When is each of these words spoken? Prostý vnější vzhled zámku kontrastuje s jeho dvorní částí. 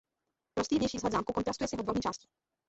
Prostý 0.55 0.75
vnější 0.77 0.97
vzhled 0.97 1.13
zámku 1.13 1.33
kontrastuje 1.33 1.67
s 1.67 1.71
jeho 1.73 1.83
dvorní 1.83 2.01
částí. 2.01 2.27